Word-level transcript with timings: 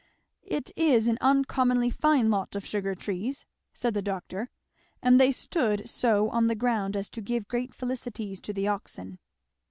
"It 0.47 0.71
is 0.75 1.07
an 1.07 1.19
uncommonly 1.21 1.91
fine 1.91 2.31
lot 2.31 2.55
of 2.55 2.65
sugar 2.65 2.95
trees," 2.95 3.45
said 3.71 3.93
the 3.93 4.01
doctor, 4.01 4.49
"and 4.99 5.19
they 5.21 5.31
stand 5.31 5.87
so 5.87 6.27
on 6.31 6.47
the 6.47 6.55
ground 6.55 6.95
as 6.95 7.07
to 7.11 7.21
give 7.21 7.47
great 7.47 7.71
felicities 7.75 8.41
to 8.41 8.51
the 8.51 8.67
oxen." 8.67 9.19